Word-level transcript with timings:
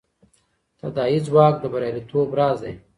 تداعي 0.79 1.19
ځواک 1.27 1.55
د 1.59 1.63
بریالیتوب 1.73 2.27
راز 2.39 2.57
دی. 2.63 2.73